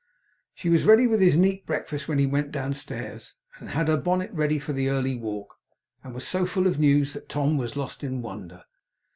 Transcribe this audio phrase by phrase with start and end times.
[0.55, 4.31] She was ready with his neat breakfast when he went downstairs, and had her bonnet
[4.33, 5.57] ready for the early walk,
[6.03, 8.63] and was so full of news, that Tom was lost in wonder.